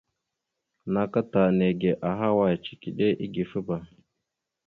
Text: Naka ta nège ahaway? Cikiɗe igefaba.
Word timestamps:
Naka 0.93 1.21
ta 1.31 1.41
nège 1.57 1.91
ahaway? 2.09 2.55
Cikiɗe 2.63 3.07
igefaba. 3.25 3.75